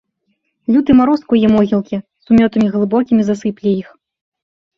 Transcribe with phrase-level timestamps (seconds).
[0.75, 3.87] Люты мароз скуе могілкі, сумётамі глыбокімі засыпле іх.